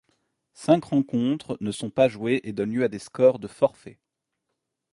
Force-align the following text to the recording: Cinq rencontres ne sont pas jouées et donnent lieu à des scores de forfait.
Cinq 0.55 0.85
rencontres 0.85 1.57
ne 1.61 1.71
sont 1.71 1.91
pas 1.91 2.07
jouées 2.07 2.41
et 2.43 2.53
donnent 2.53 2.71
lieu 2.73 2.83
à 2.83 2.87
des 2.87 2.97
scores 2.97 3.37
de 3.37 3.47
forfait. 3.47 3.99